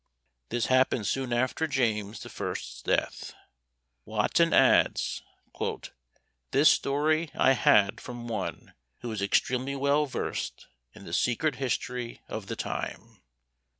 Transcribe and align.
This 0.49 0.65
happened 0.65 1.05
soon 1.05 1.31
after 1.31 1.67
James 1.67 2.21
the 2.23 2.29
First's 2.29 2.81
death. 2.81 3.35
Wotton 4.03 4.51
adds, 4.51 5.21
"This 6.49 6.69
story 6.69 7.29
I 7.35 7.51
had 7.51 8.01
from 8.01 8.27
one 8.27 8.73
who 9.01 9.09
was 9.09 9.21
extremely 9.21 9.75
well 9.75 10.07
versed 10.07 10.65
in 10.95 11.05
the 11.05 11.13
secret 11.13 11.57
history 11.57 12.23
of 12.27 12.47
the 12.47 12.55
time." 12.55 13.19